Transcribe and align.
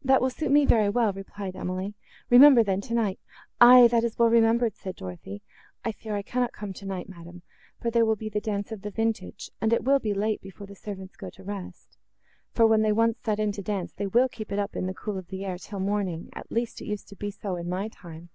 "That 0.00 0.20
will 0.22 0.30
suit 0.30 0.52
me 0.52 0.64
very 0.64 0.88
well," 0.88 1.12
replied 1.12 1.56
Emily: 1.56 1.94
"Remember, 2.30 2.62
then, 2.62 2.80
tonight—" 2.80 3.18
"Aye, 3.60 3.88
that 3.88 4.04
is 4.04 4.16
well 4.16 4.28
remembered," 4.30 4.76
said 4.76 4.94
Dorothée, 4.96 5.40
"I 5.84 5.90
fear 5.90 6.14
I 6.14 6.22
cannot 6.22 6.52
come 6.52 6.72
tonight, 6.72 7.08
madam, 7.08 7.42
for 7.82 7.90
there 7.90 8.06
will 8.06 8.14
be 8.14 8.28
the 8.28 8.40
dance 8.40 8.70
of 8.70 8.82
the 8.82 8.92
vintage, 8.92 9.50
and 9.60 9.72
it 9.72 9.82
will 9.82 9.98
be 9.98 10.14
late, 10.14 10.40
before 10.40 10.68
the 10.68 10.76
servants 10.76 11.16
go 11.16 11.30
to 11.30 11.42
rest; 11.42 11.98
for, 12.52 12.64
when 12.64 12.82
they 12.82 12.92
once 12.92 13.18
set 13.24 13.40
in 13.40 13.50
to 13.50 13.60
dance, 13.62 13.92
they 13.92 14.06
will 14.06 14.28
keep 14.28 14.52
it 14.52 14.60
up, 14.60 14.76
in 14.76 14.86
the 14.86 14.94
cool 14.94 15.18
of 15.18 15.26
the 15.26 15.44
air, 15.44 15.58
till 15.58 15.80
morning; 15.80 16.28
at 16.32 16.52
least, 16.52 16.80
it 16.80 16.86
used 16.86 17.08
to 17.08 17.16
be 17.16 17.32
so 17.32 17.56
in 17.56 17.68
my 17.68 17.88
time." 17.88 18.28